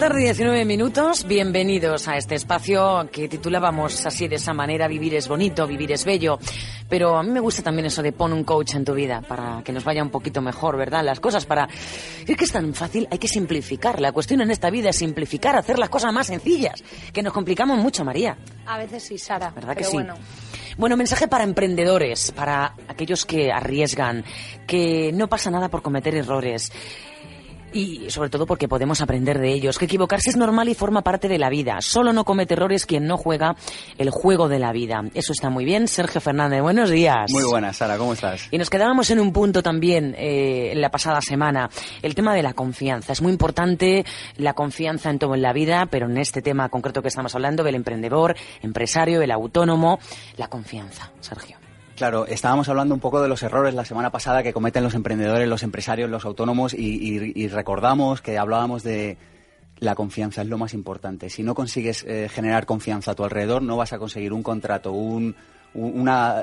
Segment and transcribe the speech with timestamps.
[0.00, 1.26] tarde, 19 minutos.
[1.26, 6.06] Bienvenidos a este espacio que titulábamos así de esa manera: Vivir es bonito, vivir es
[6.06, 6.38] bello.
[6.88, 9.62] Pero a mí me gusta también eso de pon un coach en tu vida para
[9.62, 11.04] que nos vaya un poquito mejor, ¿verdad?
[11.04, 11.68] Las cosas para.
[12.26, 14.00] Es que es tan fácil, hay que simplificar.
[14.00, 17.78] La cuestión en esta vida es simplificar, hacer las cosas más sencillas, que nos complicamos
[17.78, 18.38] mucho, María.
[18.64, 19.50] A veces sí, Sara.
[19.50, 19.92] ¿Verdad que sí?
[19.92, 20.14] Bueno.
[20.78, 24.24] Bueno, mensaje para emprendedores, para aquellos que arriesgan,
[24.66, 26.72] que no pasa nada por cometer errores.
[27.72, 31.28] Y sobre todo porque podemos aprender de ellos, que equivocarse es normal y forma parte
[31.28, 31.78] de la vida.
[31.80, 33.56] Solo no comete errores quien no juega
[33.98, 35.02] el juego de la vida.
[35.14, 35.88] Eso está muy bien.
[35.88, 37.30] Sergio Fernández, buenos días.
[37.30, 38.48] Muy buenas, Sara, ¿cómo estás?
[38.50, 41.70] Y nos quedábamos en un punto también eh, en la pasada semana,
[42.02, 43.12] el tema de la confianza.
[43.12, 44.04] Es muy importante
[44.36, 47.62] la confianza en todo en la vida, pero en este tema concreto que estamos hablando,
[47.62, 49.98] del emprendedor, empresario, el autónomo,
[50.36, 51.69] la confianza, Sergio.
[52.00, 55.46] Claro, estábamos hablando un poco de los errores la semana pasada que cometen los emprendedores,
[55.46, 59.18] los empresarios, los autónomos y, y- y recordamos que hablábamos de
[59.80, 61.28] la confianza es lo más importante.
[61.28, 64.92] Si no consigues eh, generar confianza a tu alrededor, no vas a conseguir un contrato,
[64.92, 65.36] un,
[65.74, 66.42] un- una,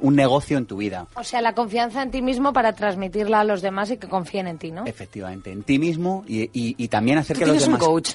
[0.00, 1.06] un negocio en tu vida.
[1.14, 4.46] O sea, la confianza en ti mismo para transmitirla a los demás y que confíen
[4.46, 4.86] en ti, ¿no?
[4.86, 7.86] Efectivamente, en ti mismo y, y- y también hacer ¿Tú que los tienes un demás...
[7.86, 8.10] coach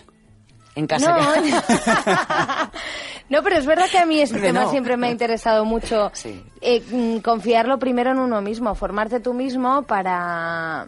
[0.74, 1.16] en casa?
[1.16, 2.72] No,
[3.30, 4.70] no, pero es verdad que a mí este tema no.
[4.72, 6.12] siempre me ha interesado mucho.
[6.14, 6.44] Sí.
[6.62, 10.88] eh, mm, confiarlo primero en uno mismo, formarte tú mismo para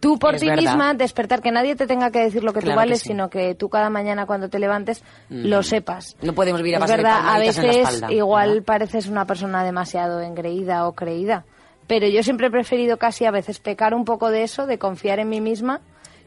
[0.00, 0.62] tú por Es ti verdad.
[0.62, 3.08] misma despertar, que nadie te tenga que decir lo que Claro tú vales, que sí.
[3.10, 6.16] sino que tú cada mañana cuando te levantes lo sepas.
[6.22, 8.64] No podemos vivir a es verdad, a veces igual ¿verdad?
[8.64, 11.44] pareces una persona demasiado engreída o creída,
[11.86, 15.20] pero yo siempre he preferido casi a veces pecar un poco de eso, de confiar
[15.20, 15.80] en mí misma,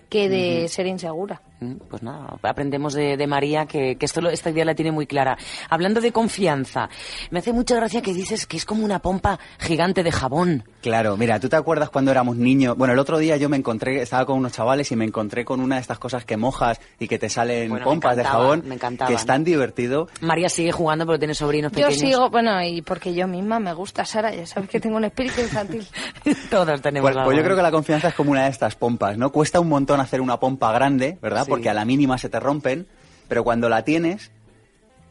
[0.09, 1.41] que de ser insegura.
[1.61, 4.91] Mm, Pues nada, aprendemos de, de María que, que esto, lo- esta idea la tiene
[4.91, 5.37] muy clara.
[5.69, 6.89] Hablando de confianza,
[7.31, 10.63] me hace mucha gracia que dices que es como una pompa gigante de jabón.
[10.81, 12.75] Claro, mira, ¿tú te acuerdas cuando éramos niños?
[12.77, 15.61] Bueno, el otro día yo me encontré, estaba con unos chavales y me encontré con
[15.61, 18.63] una de estas cosas que mojas y que te salen Bueno, pompas de encantaba, jabón,
[18.67, 19.13] me encantaban.
[19.13, 20.09] que es tan divertido.
[20.21, 21.97] María sigue jugando pero tiene sobrinos Yo pequeños.
[21.99, 25.39] sigo, bueno, y porque yo misma me gusta, Sara, ya sabes que tengo un espíritu
[25.41, 25.87] infantil.
[26.49, 27.25] Todos tenemos Pues, algo.
[27.29, 29.31] pues yo creo que la confianza es como una de estas pompas, ¿no?
[29.31, 31.44] Cuesta un montón hacer una pompa grande, ¿verdad?
[31.47, 32.87] Porque a la mínima se te rompen,
[33.27, 34.31] pero cuando la tienes,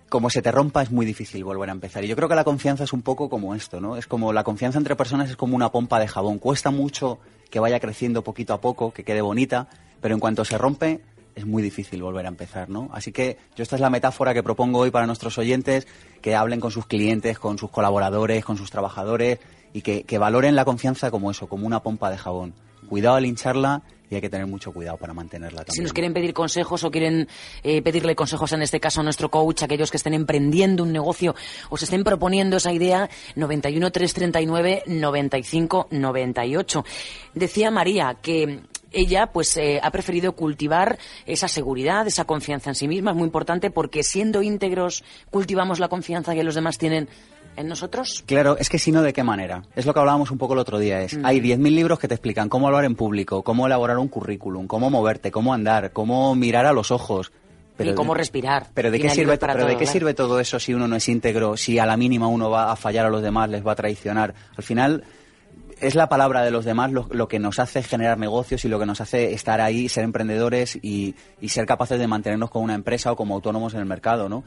[0.09, 2.05] como se te rompa es muy difícil volver a empezar.
[2.05, 3.97] Y yo creo que la confianza es un poco como esto, ¿no?
[3.97, 6.39] Es como la confianza entre personas es como una pompa de jabón.
[6.39, 7.19] Cuesta mucho
[7.51, 9.69] que vaya creciendo poquito a poco, que quede bonita,
[10.01, 11.01] pero en cuanto se rompe
[11.35, 12.89] es muy difícil volver a empezar, ¿no?
[12.93, 15.89] Así que yo esta es la metáfora que propongo hoy para nuestros oyentes,
[16.23, 19.41] que hablen con sus clientes, con sus colaboradores, con sus trabajadores
[19.73, 22.55] y que, que valoren la confianza como eso, como una pompa de jabón.
[22.89, 25.75] Cuidado al hincharla y hay que tener mucho cuidado para mantenerla también.
[25.75, 27.29] Si nos quieren pedir consejos o quieren
[27.63, 31.35] eh, pedirle consejos, en este caso a nuestro coach, aquellos que estén emprendiendo un negocio
[31.71, 36.85] o se estén proponiendo esa idea, 91 339 95 98.
[37.35, 38.61] Decía María que
[38.95, 43.27] ella pues eh, ha preferido cultivar esa seguridad, esa confianza en sí misma, es muy
[43.27, 47.09] importante porque siendo íntegros cultivamos la confianza que los demás tienen
[47.57, 48.23] en nosotros.
[48.27, 49.63] Claro, es que si no, ¿de qué manera?
[49.75, 51.03] Es lo que hablábamos un poco el otro día.
[51.03, 54.67] Es, Hay 10.000 libros que te explican cómo hablar en público, cómo elaborar un currículum,
[54.67, 57.33] cómo moverte, cómo andar, cómo mirar a los ojos.
[57.79, 58.69] Y cómo respirar.
[58.73, 59.93] Pero ¿de qué, sirve, pero ¿de todo, qué claro.
[59.93, 62.77] sirve todo eso si uno no es íntegro, si a la mínima uno va a
[62.77, 64.33] fallar a los demás, les va a traicionar?
[64.57, 65.05] Al final
[65.81, 68.79] es la palabra de los demás lo, lo que nos hace generar negocios y lo
[68.79, 72.75] que nos hace estar ahí, ser emprendedores y, y ser capaces de mantenernos como una
[72.75, 74.45] empresa o como autónomos en el mercado, ¿no?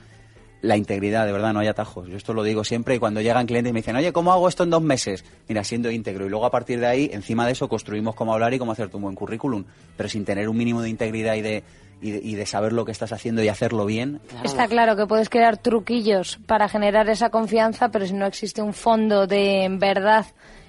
[0.62, 2.07] La integridad, de verdad, no hay atajos.
[2.07, 4.50] Yo esto lo digo siempre y cuando llegan clientes y me dicen, oye, ¿cómo hago
[4.50, 5.24] esto en dos meses?
[5.48, 6.25] Mira, siendo íntegro.
[6.25, 8.98] Y luego a partir de ahí, encima de eso, construimos cómo hablar y cómo hacerte
[8.98, 9.65] un buen currículum.
[9.95, 11.63] Pero sin tener un mínimo de integridad y de,
[12.01, 15.06] y de, y de saber lo que estás haciendo y hacerlo bien, Está claro que
[15.06, 20.25] puedes crear truquillos para generar esa confianza, pero si no existe un fondo de verdad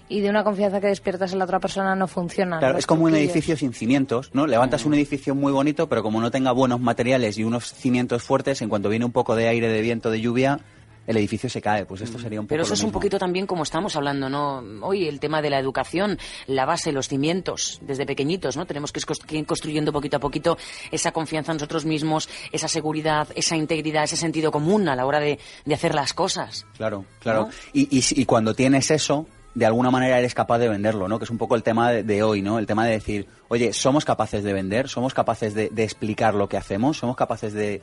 [0.09, 2.59] y de una confianza que despiertas en la otra persona no funciona.
[2.59, 4.47] Claro, es como un edificio sin cimientos, ¿no?
[4.47, 8.63] Levantas un edificio muy bonito, pero como no tenga buenos materiales y unos cimientos fuertes,
[8.63, 10.61] en cuanto viene un poco de aire, de viento, de lluvia,
[11.07, 11.87] el edificio se cae.
[11.87, 14.29] Pues esto sería un poco Pero eso lo es un poquito también como estamos hablando,
[14.29, 14.63] ¿no?
[14.87, 18.67] Hoy el tema de la educación, la base, los cimientos, desde pequeñitos, ¿no?
[18.67, 19.01] Tenemos que
[19.31, 20.59] ir construyendo poquito a poquito
[20.91, 25.19] esa confianza en nosotros mismos, esa seguridad, esa integridad, ese sentido común a la hora
[25.19, 26.67] de, de hacer las cosas.
[26.77, 27.47] Claro, claro.
[27.47, 27.51] ¿No?
[27.73, 29.27] Y, y cuando tienes eso,
[29.59, 31.19] de alguna manera eres capaz de venderlo, ¿no?
[31.19, 32.61] Que es un poco el tema de, de hoy, ¿no?
[32.61, 36.49] El tema de decir, oye, somos capaces de vender, somos capaces de, de explicar lo
[36.49, 37.83] que hacemos, somos capaces de,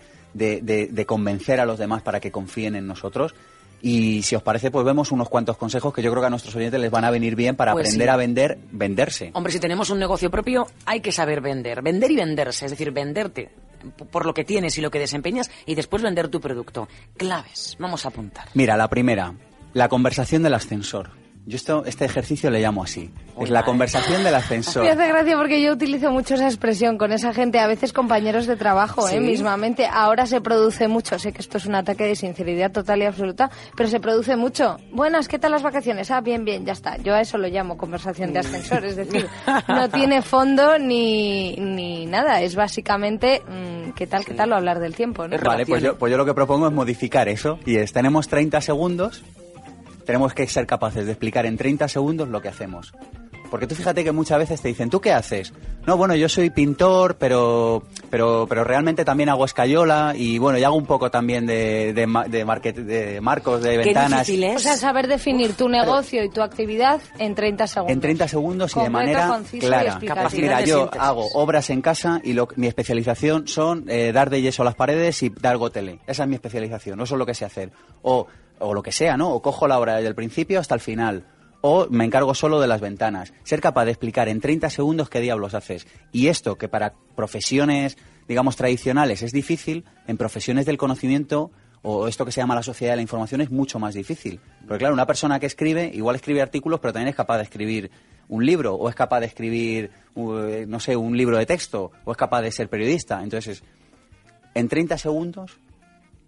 [1.06, 3.36] convencer a los demás para que confíen en nosotros.
[3.82, 6.56] Y si os parece, pues vemos unos cuantos consejos que yo creo que a nuestros
[6.56, 8.10] oyentes les van a venir bien para Pues aprender sí.
[8.14, 9.32] a vender, venderse.
[9.34, 11.82] Hombre, si tenemos un negocio propio, hay que saber vender.
[11.82, 13.50] Vender y venderse, es decir, venderte
[14.12, 16.88] por lo que tienes y lo que desempeñas y después vender tu producto.
[17.18, 18.48] Claves, vamos a apuntar.
[18.54, 19.34] Mira, la primera,
[19.74, 21.25] la conversación del ascensor.
[21.48, 23.12] Yo esto, este ejercicio le llamo así.
[23.40, 24.84] Es la conversación del ascensor.
[24.84, 28.48] Me hace gracia porque yo utilizo mucho esa expresión con esa gente, a veces compañeros
[28.48, 29.18] de trabajo, Sí.
[29.18, 29.20] ¿eh?
[29.20, 29.86] mismamente.
[29.86, 33.52] Ahora se produce mucho, sé que esto es un ataque de sinceridad total y absoluta,
[33.78, 34.78] pero se produce mucho.
[34.92, 36.10] Buenas, ¿qué tal las vacaciones?
[36.10, 36.98] Ah, bien, bien, ya está.
[36.98, 39.28] Yo a eso lo llamo conversación de ascensor, es decir,
[39.68, 44.80] no tiene fondo ni, ni nada, es básicamente mm, qué tal, qué tal o hablar
[44.80, 45.28] del tiempo.
[45.28, 45.38] ¿no?
[45.38, 47.60] Vale, pues yo, pues yo lo que propongo es modificar eso.
[47.68, 49.24] Y es, tenemos 30 segundos,
[50.06, 52.94] tenemos que ser capaces de explicar en 30 segundos lo que hacemos.
[53.52, 55.54] Porque tú fíjate que muchas veces te dicen, ¿tú qué haces?
[55.86, 60.64] No, bueno, yo soy pintor, pero, pero, pero realmente también hago escayola y bueno, y
[60.64, 64.26] hago un poco también de, de, de, market- de marcos, de Qué ventanas.
[64.26, 64.56] difícil es.
[64.56, 67.94] O sea, saber definir tu negocio y tu actividad en 30 segundos.
[67.94, 70.00] En 30 segundos y de manera y clara.
[70.00, 74.42] Pues mira, yo hago obras en casa y lo- mi especialización son eh, dar de
[74.42, 76.00] yeso a las paredes y dar gotele.
[76.08, 77.72] Esa es mi especialización, eso es lo que sé hacer.
[78.02, 78.26] O,
[78.60, 79.32] o lo que sea, ¿no?
[79.32, 81.26] O cojo la obra desde el principio hasta el final.
[81.62, 83.34] O me encargo solo de las ventanas.
[83.44, 85.88] Ser capaz de explicar en 30 segundos qué diablos haces.
[86.12, 87.98] Y esto, que para profesiones,
[88.28, 91.52] digamos, tradicionales es difícil, en profesiones del conocimiento
[91.88, 94.40] o esto que se llama la sociedad de la información es mucho más difícil.
[94.68, 97.92] Porque claro, una persona que escribe, igual escribe artículos, pero también es capaz de escribir
[98.28, 102.12] un libro, o es capaz de escribir, uh, no sé, un libro de texto, o
[102.12, 103.22] es capaz de ser periodista.
[103.22, 103.64] Entonces,
[104.56, 105.60] en 30 segundos,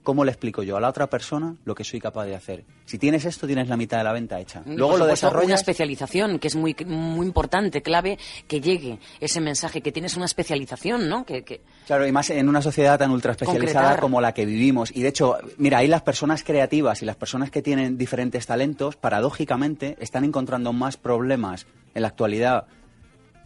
[0.07, 2.63] ¿cómo le explico yo a la otra persona lo que soy capaz de hacer?
[2.85, 4.61] Si tienes esto, tienes la mitad de la venta hecha.
[4.65, 5.59] Y, Luego por lo supuesto, Una desarrollas...
[5.59, 8.17] especialización, que es muy, muy importante, clave,
[8.47, 11.25] que llegue ese mensaje, que tienes una especialización, ¿no?
[11.25, 13.99] Que, que- Claro, y más en una sociedad tan ultra especializada Concretar.
[13.99, 14.95] como la que vivimos.
[14.95, 18.95] Y de hecho, mira, ahí las personas creativas y las personas que tienen diferentes talentos,
[18.95, 22.65] paradójicamente, están encontrando más problemas en la actualidad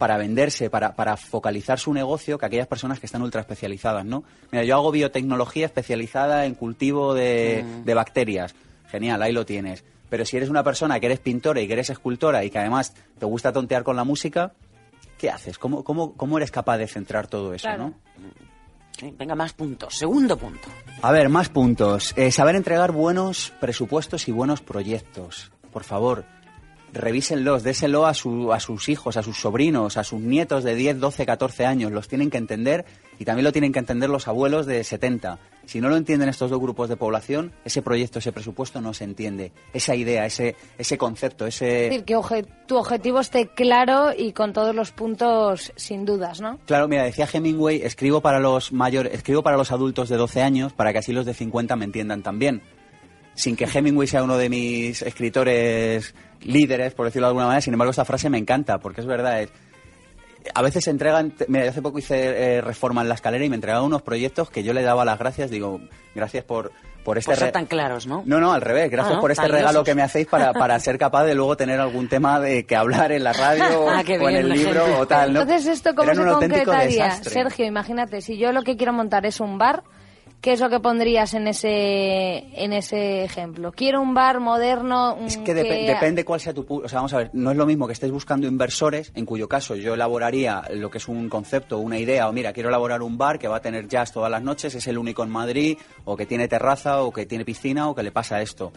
[0.02, 4.24] para venderse, para, para focalizar su negocio, que aquellas personas que están ultra especializadas, ¿no?
[4.50, 8.52] Mira, yo hago biotecnología especializada en cultivo de, de bacterias.
[8.88, 9.84] Genial, ahí lo tienes.
[10.10, 12.94] Pero si eres una persona que eres pintora y que eres escultora y que además
[13.16, 14.54] te gusta tontear con la música,
[15.18, 15.56] ¿qué haces?
[15.56, 17.92] ¿Cómo, cómo, cómo eres capaz de centrar todo eso, Claro.
[18.98, 19.12] no?
[19.16, 19.94] Venga, más puntos.
[19.94, 20.66] Segundo punto.
[21.00, 22.12] A ver, más puntos.
[22.16, 25.52] Eh, saber entregar buenos presupuestos y buenos proyectos.
[25.72, 26.24] Por favor,
[26.92, 31.00] revísenlos, déselo a, su, a sus hijos, a sus sobrinos, a sus nietos de 10,
[31.00, 31.92] 12, 14 años.
[31.92, 32.84] Los tienen que entender
[33.18, 35.38] y también lo tienen que entender los abuelos de 70.
[35.64, 39.04] Si no lo entienden estos dos grupos de población, ese proyecto, ese presupuesto no se
[39.04, 39.52] entiende.
[39.72, 41.64] Esa idea, ese, ese concepto, Es ese...
[41.64, 46.58] decir, que tu objetivo esté claro y con todos los puntos sin dudas, ¿no?
[46.66, 50.72] Claro, mira, decía Hemingway, escribo para los mayores, escribo para los adultos de 12 años
[50.72, 52.62] para que así los de 50 me entiendan también.
[53.34, 57.72] Sin que Hemingway sea uno de mis escritores líderes, por decirlo de alguna manera, sin
[57.72, 59.50] embargo esta frase me encanta, porque es verdad, es-
[60.54, 63.48] a veces se entregan, mira, yo hace poco hice eh, reforma en la escalera y
[63.48, 65.80] me entregaban unos proyectos que yo le daba las gracias, digo,
[66.16, 66.72] gracias por,
[67.04, 68.22] por este Por tan claros, ¿no?
[68.26, 68.90] No, no, al revés.
[68.90, 69.20] Gracias Ah, ¿no?
[69.20, 72.38] por este regalo que me hacéis para, para ser capaz de luego tener algún tema
[72.40, 75.32] de que hablar en la radio Ah, o en el libro o tal.
[75.32, 75.42] ¿no?
[75.42, 77.10] Entonces, ¿esto cómo Eran se concretaría?
[77.22, 79.82] Sergio, imagínate, si yo lo que quiero montar es un bar,
[80.42, 83.72] ¿qué es lo que pondrías en ese, en ese ejemplo?
[83.72, 86.66] Quiero un bar moderno Es mm, que depe- depende cuál sea tu...
[86.68, 89.48] O sea, vamos a ver, no es lo mismo que estés buscando inversores, en cuyo
[89.48, 93.16] caso yo elaboraría lo que es un concepto, una idea, o mira, quiero elaborar un
[93.16, 96.16] bar que va a tener jazz todas las noches, es el único en Madrid, o
[96.16, 98.72] que tiene terraza, o que tiene piscina, o que le pasa esto.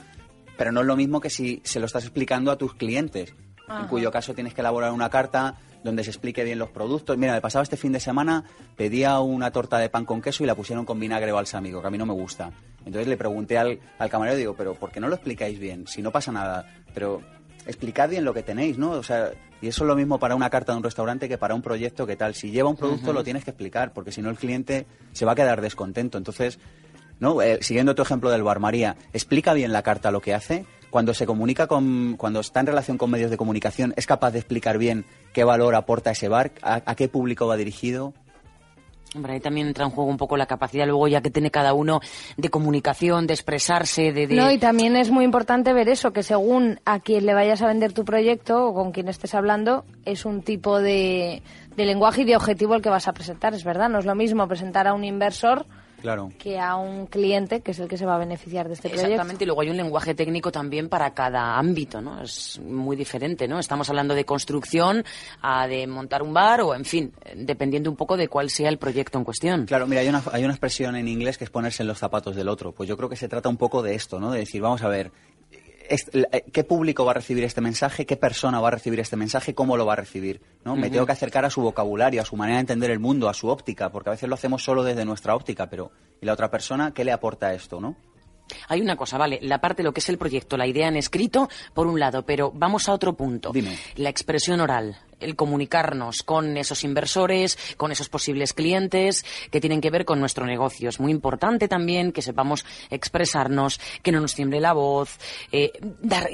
[0.58, 3.34] Pero no es lo mismo que si se lo estás explicando a tus clientes,
[3.68, 7.16] en cuyo caso tienes que elaborar una carta donde se explique bien los productos.
[7.16, 8.44] Mira, me pasaba este fin de semana,
[8.76, 11.92] pedía una torta de pan con queso y la pusieron con vinagre balsámico, que a
[11.92, 12.52] mí no me gusta.
[12.80, 15.86] Entonces le pregunté al, al camarero, digo, pero ¿por qué no lo explicáis bien?
[15.86, 17.22] Si no pasa nada, pero
[17.68, 18.92] explicad bien lo que tenéis, ¿no?
[18.92, 21.54] O sea, y eso es lo mismo para una carta de un restaurante que para
[21.54, 22.34] un proyecto que tal.
[22.34, 25.34] Si lleva un producto lo tienes que explicar, porque si no el cliente se va
[25.34, 26.18] a quedar descontento.
[26.18, 26.58] Entonces,
[27.20, 27.44] ¿no?
[27.44, 30.66] Eh, siguiendo tu ejemplo del bar, María, explica bien la carta lo que hace.
[30.96, 34.40] Cuando se comunica con, cuando está en relación con medios de comunicación, es capaz de
[34.40, 38.14] explicar bien qué valor aporta ese bar, a qué público va dirigido,
[39.14, 41.74] Hombre, ahí también entra en juego un poco la capacidad luego ya que tiene cada
[41.74, 42.00] uno
[42.38, 46.80] de comunicación, de expresarse, de, No, y también es muy importante ver eso, que según
[46.86, 50.44] a quien le vayas a vender tu proyecto o con quien estés hablando, es un
[50.44, 51.44] tipo de,
[51.76, 53.90] de lenguaje y de objetivo el que vas a presentar, es verdad.
[53.90, 55.66] No es lo mismo presentar a un inversor
[56.38, 59.12] que a un cliente que es el que se va a beneficiar de este proyecto.
[59.12, 62.22] Exactamente, y luego hay un lenguaje técnico también para cada ámbito, ¿no?
[62.22, 63.60] Es muy diferente, ¿no?
[63.60, 65.04] Estamos hablando de construcción,
[65.42, 68.78] a de montar un bar o, en fin, dependiendo un poco de cuál sea el
[68.78, 69.66] proyecto en cuestión.
[69.66, 72.36] Claro, mira, hay una, hay una expresión en inglés que es ponerse en los zapatos
[72.36, 72.72] del otro.
[72.72, 74.32] Pues yo creo que se trata un poco de esto, ¿no?
[74.32, 75.12] De decir, vamos a ver,
[76.52, 79.78] qué público va a recibir este mensaje, qué persona va a recibir este mensaje, cómo
[79.78, 80.42] lo va a recibir.
[80.64, 80.76] ¿no?
[80.76, 83.34] Me tengo que acercar a su vocabulario, a su manera de entender el mundo, a
[83.34, 86.50] su óptica, porque a veces lo hacemos solo desde nuestra óptica, pero ¿y la otra
[86.50, 87.80] persona qué le aporta esto?
[87.80, 87.96] ¿no?
[88.68, 90.98] Hay una cosa, vale, la parte de lo que es el proyecto, la idea en
[90.98, 93.52] escrito, por un lado, pero vamos a otro punto.
[93.52, 93.78] Dime.
[93.96, 99.90] La expresión oral, el comunicarnos con esos inversores, con esos posibles clientes que tienen que
[99.90, 100.90] ver con nuestro negocio.
[100.90, 105.18] Es muy importante también que sepamos expresarnos, que no nos tiemble la voz,
[105.52, 105.72] eh,
[106.02, 106.30] dar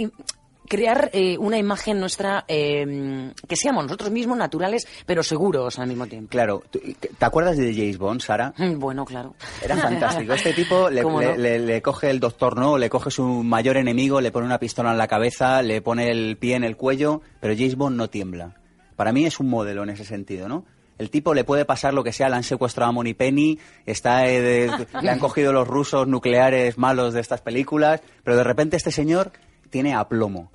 [0.71, 6.07] crear eh, una imagen nuestra eh, que seamos nosotros mismos naturales, pero seguros al mismo
[6.07, 6.29] tiempo.
[6.29, 6.63] Claro.
[6.71, 8.53] ¿Te acuerdas de James Bond, Sara?
[8.77, 9.35] Bueno, claro.
[9.61, 10.31] Era fantástico.
[10.31, 14.59] Este tipo le, coge el doctor no, le coge su mayor enemigo, le pone una
[14.59, 18.09] pistola en la cabeza, le pone el pie en el cuello, pero James Bond no
[18.09, 18.55] tiembla.
[18.95, 20.63] Para mí es un modelo en ese sentido, ¿no?
[20.97, 24.25] El tipo le puede pasar lo que sea, le han secuestrado a Moni Penny, está,
[24.27, 24.69] eh,
[25.01, 29.33] le han cogido los rusos nucleares malos de estas películas, pero de repente este señor
[29.69, 30.49] tiene aplomo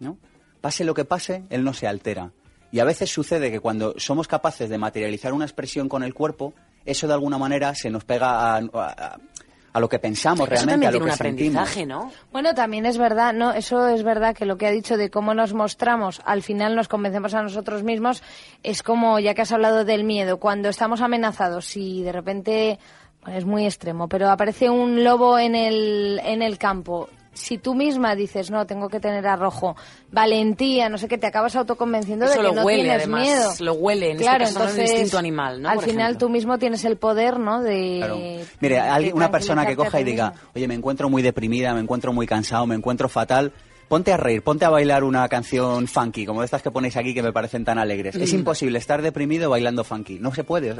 [0.00, 0.18] ¿no?
[0.60, 2.32] Pase lo que pase, él no se altera.
[2.70, 6.52] Y a veces sucede que cuando somos capaces de materializar una expresión con el cuerpo,
[6.84, 11.04] eso de alguna manera se nos pega a, lo que pensamos realmente, a lo que
[11.04, 12.10] un aprendizaje, ¿no?
[12.32, 15.34] Bueno, también es verdad, no, eso es verdad que lo que ha dicho de cómo
[15.34, 18.22] nos mostramos, al final nos convencemos a nosotros mismos,
[18.62, 22.78] es como ya que has hablado del miedo, cuando estamos amenazados y de repente
[23.26, 28.14] es muy extremo, pero aparece un lobo en el en el campo si tú misma
[28.14, 29.76] dices, no, tengo que tener arrojo,
[30.10, 33.52] valentía, no sé qué, te acabas autoconvenciendo de que no tienes miedo.
[33.60, 35.68] Lo huele, en este claro, este caso entonces, instinto animal, ¿no?
[35.70, 37.62] Al final tú mismo tienes el poder, ¿no?
[37.62, 38.44] De...
[38.60, 42.12] Mire, alguien, una persona que coja y diga, oye, me encuentro muy deprimida, me encuentro
[42.12, 43.52] muy cansado, me encuentro fatal,
[43.88, 47.22] ponte a reír, ponte a bailar una canción funky, como estas que ponéis aquí que
[47.22, 48.14] me parecen tan alegres.
[48.14, 48.36] Es mm.
[48.36, 50.74] imposible estar deprimido bailando funky, no se puede.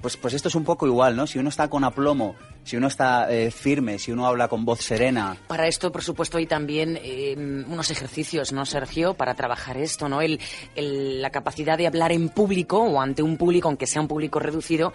[0.00, 1.26] Pues, pues esto es un poco igual, ¿no?
[1.26, 4.80] Si uno está con aplomo, si uno está eh, firme, si uno habla con voz
[4.80, 5.36] serena.
[5.46, 9.14] Para esto, por supuesto, hay también eh, unos ejercicios, ¿no, Sergio?
[9.14, 10.20] Para trabajar esto, ¿no?
[10.20, 10.38] El,
[10.76, 14.92] la capacidad de hablar en público o ante un público, aunque sea un público reducido,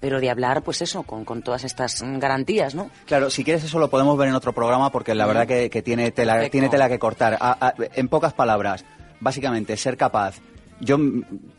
[0.00, 2.90] pero de hablar, pues eso, con, con, todas estas garantías, ¿no?
[3.06, 5.82] Claro, si quieres eso lo podemos ver en otro programa porque la verdad que, que
[5.82, 7.38] tiene, tela, tiene tela que cortar.
[7.78, 8.84] en pocas palabras,
[9.20, 10.36] básicamente, ser capaz.
[10.80, 10.98] Yo,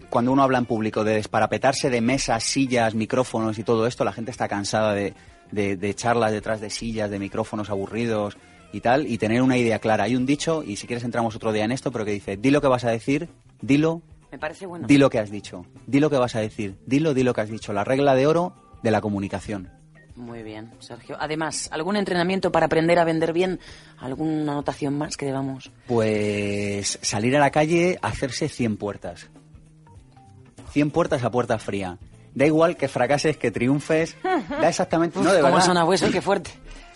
[0.09, 4.13] cuando uno habla en público de desparapetarse de mesas, sillas, micrófonos y todo esto, la
[4.13, 5.13] gente está cansada de,
[5.51, 8.37] de, de charlas detrás de sillas, de micrófonos aburridos
[8.71, 10.03] y tal, y tener una idea clara.
[10.03, 12.51] Hay un dicho, y si quieres entramos otro día en esto, pero que dice, di
[12.51, 13.29] lo que vas a decir,
[13.61, 14.01] dilo
[14.31, 14.87] me parece bueno.
[14.87, 15.65] Di lo que has dicho.
[15.85, 16.77] Di lo que vas a decir.
[16.85, 17.73] Dilo, di lo que has dicho.
[17.73, 18.53] La regla de oro
[18.83, 19.71] de la comunicación.
[20.15, 21.15] Muy bien, Sergio.
[21.19, 23.59] Además, ¿algún entrenamiento para aprender a vender bien?
[23.99, 25.71] ¿Alguna anotación más que debamos?
[25.85, 29.29] Pues salir a la calle, hacerse 100 puertas.
[30.71, 31.99] 100 puertas a puerta fría.
[32.33, 34.17] Da igual que fracases, que triunfes.
[34.49, 35.19] Da exactamente.
[35.19, 36.09] no, de ¿Cómo suena eso?
[36.11, 36.51] Qué fuerte.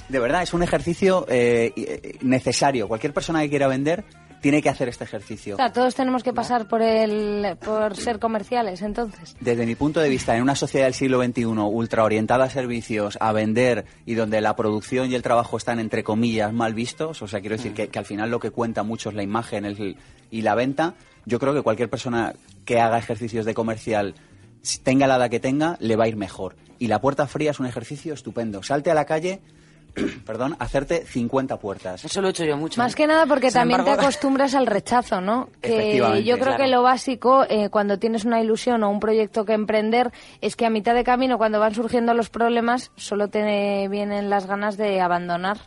[0.10, 2.88] De verdad, es un ejercicio eh, eh, necesario.
[2.88, 4.04] Cualquier persona que quiera vender
[4.41, 5.53] tiene que hacer este ejercicio.
[5.53, 9.36] O sea, todos tenemos que pasar por el, por ser comerciales, entonces.
[9.39, 13.17] Desde mi punto de vista, en una sociedad del siglo XXI ultra orientada a servicios,
[13.21, 17.27] a vender y donde la producción y el trabajo están entre comillas mal vistos, o
[17.27, 17.89] sea, quiero decir mm.
[17.91, 19.95] que, al final lo que cuenta mucho es la imagen
[20.31, 20.95] y la venta.
[21.25, 22.33] Yo creo que cualquier persona
[22.65, 24.15] que haga ejercicios de comercial
[24.83, 26.55] tenga la edad que tenga, le va a ir mejor.
[26.79, 28.63] Y la puerta fría es un ejercicio estupendo.
[28.63, 29.41] Salte a la calle,
[30.25, 32.03] perdón, hacerte 50 puertas.
[32.05, 32.81] Eso lo he hecho yo mucho.
[32.81, 32.95] Más ¿eh?
[32.95, 35.50] que nada porque también te acostumbras al rechazo, ¿no?
[35.62, 39.53] Que yo creo que lo básico eh, cuando tienes una ilusión o un proyecto que
[39.53, 44.29] emprender es que a mitad de camino, cuando van surgiendo los problemas, solo te vienen
[44.29, 45.57] las ganas de abandonar.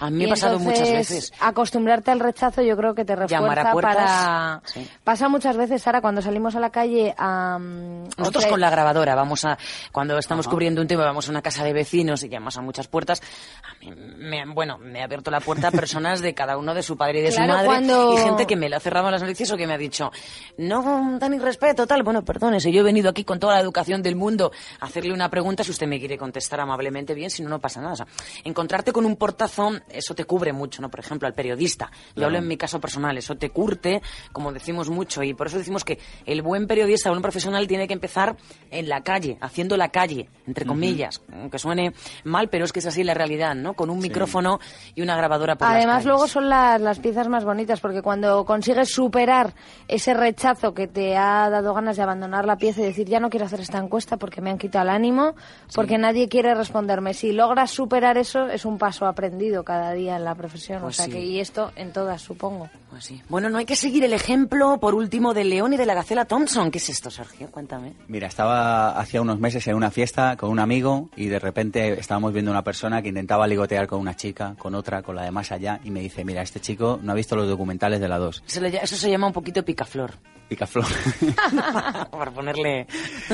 [0.00, 1.32] A mí me ha pasado muchas veces.
[1.40, 4.62] Acostumbrarte al rechazo yo creo que te refuerza para...
[5.02, 7.58] Pasa muchas veces, Sara, cuando salimos a la calle a...
[7.58, 9.58] Mm, Nosotros con la grabadora vamos a...
[9.92, 12.88] Cuando estamos cubriendo un tema vamos a una casa de vecinos y llamamos a muchas
[12.88, 13.20] puertas.
[13.64, 16.82] A mí, me, bueno, me ha abierto la puerta a personas de cada uno de
[16.82, 19.50] su padre y de su madre y gente que me le ha cerrado las noticias
[19.50, 20.10] o que me ha dicho
[20.56, 22.02] no dan irrespeto, tal.
[22.02, 25.30] Bueno, perdónese, yo he venido aquí con toda la educación del mundo a hacerle una
[25.30, 27.92] pregunta si usted me quiere contestar amablemente bien, si no, no pasa nada.
[27.92, 28.06] O sea,
[28.44, 30.90] encontrarte con un portazo eso te cubre mucho, ¿no?
[30.90, 31.90] Por ejemplo, al periodista.
[32.16, 34.02] Yo hablo en mi caso personal, eso te curte,
[34.32, 37.86] como decimos mucho, y por eso decimos que el buen periodista, el buen profesional tiene
[37.86, 38.36] que empezar
[38.70, 41.92] en la calle, haciendo la calle, entre comillas, aunque suene
[42.24, 43.74] mal, pero es que es así la realidad, ¿no?
[43.74, 44.58] Con un micrófono
[44.94, 48.90] y una grabadora por Además, luego son las, las piezas más bonitas, porque cuando consigues
[48.90, 49.54] superar
[49.88, 53.30] ese rechazo que te ha dado ganas de abandonar la pieza y decir, ya no
[53.30, 55.34] quiero hacer esta encuesta porque me han quitado el ánimo,
[55.74, 57.14] porque nadie quiere responderme.
[57.14, 60.80] Si logras superar eso, es un paso aprendido cada día en la profesión.
[60.80, 61.12] Pues o sea sí.
[61.12, 62.68] que, y esto en todas, supongo.
[62.90, 63.22] Pues sí.
[63.28, 66.24] Bueno, no hay que seguir el ejemplo, por último, del león y de la gacela
[66.24, 66.70] Thompson.
[66.70, 67.50] ¿Qué es esto, Sergio?
[67.50, 67.94] Cuéntame.
[68.08, 72.32] Mira, estaba hacía unos meses en una fiesta con un amigo y de repente estábamos
[72.32, 75.50] viendo una persona que intentaba ligotear con una chica, con otra, con la de más
[75.52, 78.44] allá y me dice, mira, este chico no ha visto los documentales de la 2.
[78.46, 80.12] Eso, se llama un poquito picaflor.
[80.48, 80.84] Picaflor.
[82.10, 82.86] Por ponerle...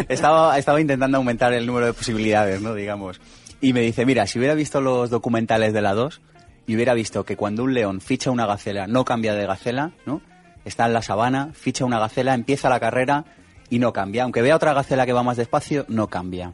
[0.09, 2.75] estaba, estaba intentando aumentar el número de posibilidades, ¿no?
[2.75, 3.21] Digamos.
[3.61, 6.21] Y me dice, mira, si hubiera visto los documentales de la 2
[6.67, 10.23] y hubiera visto que cuando un león ficha una gacela, no cambia de gacela, ¿no?
[10.65, 13.25] Está en la sabana, ficha una gacela, empieza la carrera
[13.69, 14.25] y no cambia.
[14.25, 16.53] Aunque vea otra gacela que va más despacio, no cambia.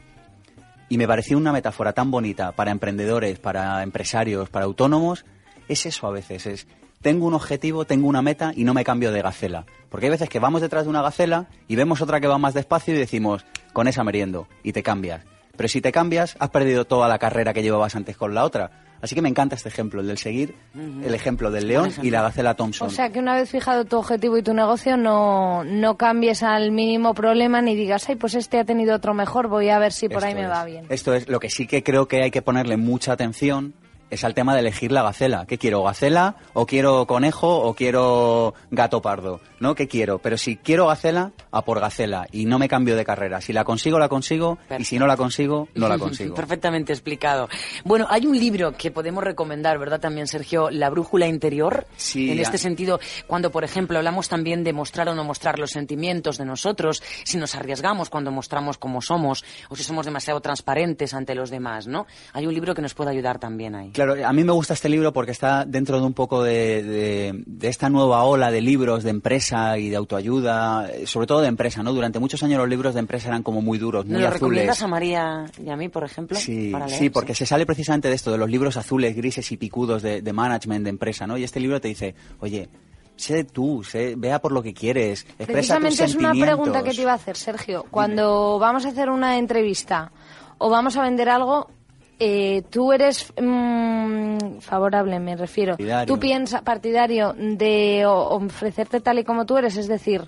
[0.89, 5.25] Y me pareció una metáfora tan bonita para emprendedores, para empresarios, para autónomos.
[5.69, 6.67] Es eso a veces, es
[7.03, 9.67] tengo un objetivo, tengo una meta y no me cambio de gacela.
[9.91, 12.55] Porque hay veces que vamos detrás de una gacela y vemos otra que va más
[12.55, 15.23] despacio y decimos, con esa meriendo, y te cambias.
[15.57, 18.71] Pero si te cambias, has perdido toda la carrera que llevabas antes con la otra.
[19.01, 22.23] Así que me encanta este ejemplo, el del seguir, el ejemplo del león y la
[22.23, 22.89] gacela Thompson.
[22.89, 26.73] O sea que una vez fijado tu objetivo y tu negocio, no, no cambies al
[26.73, 30.09] mínimo problema ni digas, ay, pues este ha tenido otro mejor, voy a ver si
[30.09, 30.87] por ahí me va bien.
[30.89, 33.75] Esto es lo que sí que creo que hay que ponerle mucha atención
[34.11, 35.47] es al tema de elegir la gacela.
[35.47, 35.83] ¿Qué quiero?
[35.83, 36.37] ¿Gacela?
[36.53, 37.61] ¿O quiero conejo?
[37.63, 39.41] ¿O quiero gato pardo?
[39.61, 39.75] ¿No?
[39.75, 40.19] ¿Qué quiero?
[40.19, 42.27] Pero si quiero gacela, a por gacela.
[42.31, 43.41] Y no me cambio de carrera.
[43.41, 44.59] Si la consigo, la consigo.
[44.79, 46.35] Y si no la consigo, no la consigo.
[46.35, 47.49] Perfectamente explicado.
[47.85, 50.01] Bueno, hay un libro que podemos recomendar, ¿verdad?
[50.01, 51.87] También, Sergio, La brújula interior.
[51.97, 55.71] Sí, En este sentido, cuando, por ejemplo, hablamos también de mostrar o no mostrar los
[55.71, 61.15] sentimientos de nosotros, si nos arriesgamos cuando mostramos cómo somos, o si somos demasiado transparentes
[61.15, 62.07] ante los demás, ¿no?
[62.33, 63.91] Hay un libro que nos puede ayudar también ahí.
[63.97, 67.43] Claro, a mí me gusta este libro porque está dentro de un poco de, de-
[67.47, 71.49] de esta nueva ola de libros de empresa y de autoayuda, eh, sobre todo de
[71.49, 71.93] empresa, ¿no?
[71.95, 74.41] Durante muchos años los libros de empresa eran como muy duros, ¿Nos muy lo azules.
[74.41, 76.37] recomiendas a María y a mí, por ejemplo?
[76.39, 76.99] Sí, para leer?
[76.99, 80.21] sí, porque se sale precisamente de esto, de los libros azules, grises y picudos de,
[80.21, 81.39] de management, de empresa, ¿no?
[81.39, 82.69] Y este libro te dice, oye,
[83.17, 86.91] sé tú, sé, vea por lo que quieres, expresa tus Precisamente es una pregunta que
[86.93, 87.87] te iba a hacer, Sergio.
[87.91, 90.13] Cuando vamos a hacer una entrevista
[90.59, 91.71] o vamos a vender algo,
[92.19, 95.73] eh, tú eres mm, favorable, me refiero.
[95.73, 96.15] Partidario.
[96.15, 100.27] Tú piensas partidario de ofrecerte tal y como tú eres, es decir,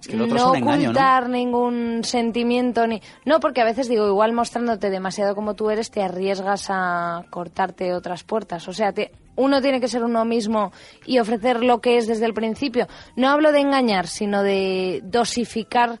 [0.00, 5.34] Es que no ocultar ningún sentimiento ni no porque a veces digo igual mostrándote demasiado
[5.34, 9.88] como tú eres te arriesgas a cortarte otras puertas o sea te- uno tiene que
[9.88, 10.72] ser uno mismo
[11.06, 16.00] y ofrecer lo que es desde el principio no hablo de engañar sino de dosificar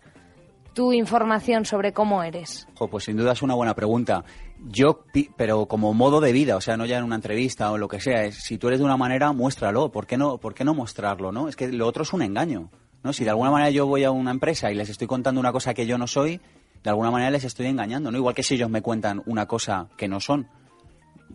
[0.74, 4.22] tu información sobre cómo eres pues sin duda es una buena pregunta.
[4.66, 5.04] Yo,
[5.36, 8.00] pero como modo de vida, o sea, no ya en una entrevista o lo que
[8.00, 9.92] sea, es, si tú eres de una manera, muéstralo.
[9.92, 11.48] ¿Por qué no, por qué no mostrarlo, no?
[11.48, 12.70] Es que lo otro es un engaño,
[13.02, 13.12] ¿no?
[13.12, 15.74] Si de alguna manera yo voy a una empresa y les estoy contando una cosa
[15.74, 16.40] que yo no soy,
[16.82, 18.16] de alguna manera les estoy engañando, ¿no?
[18.16, 20.48] Igual que si ellos me cuentan una cosa que no son.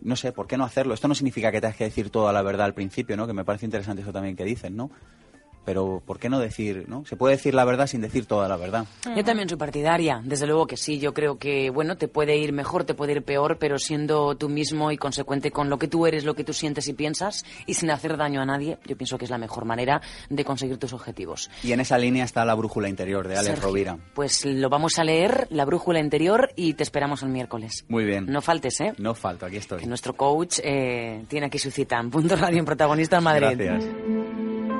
[0.02, 0.94] No sé, ¿por qué no hacerlo?
[0.94, 3.26] Esto no significa que tengas que decir toda la verdad al principio, ¿no?
[3.26, 4.90] Que me parece interesante eso también que dicen, ¿no?
[5.64, 7.04] Pero ¿por qué no decir, no?
[7.04, 8.86] Se puede decir la verdad sin decir toda la verdad.
[9.14, 10.98] Yo también soy partidaria, desde luego que sí.
[10.98, 14.48] Yo creo que, bueno, te puede ir mejor, te puede ir peor, pero siendo tú
[14.48, 17.74] mismo y consecuente con lo que tú eres, lo que tú sientes y piensas, y
[17.74, 20.92] sin hacer daño a nadie, yo pienso que es la mejor manera de conseguir tus
[20.92, 21.50] objetivos.
[21.62, 23.98] Y en esa línea está la brújula interior de Alex Sergio, Rovira.
[24.14, 27.84] Pues lo vamos a leer, La Brújula Interior, y te esperamos el miércoles.
[27.88, 28.26] Muy bien.
[28.26, 28.94] No faltes, ¿eh?
[28.98, 29.80] No falto, aquí estoy.
[29.80, 33.56] Que nuestro coach eh, tiene aquí su cita en Punto Radio en Protagonista en Madrid.
[33.56, 34.19] Gracias.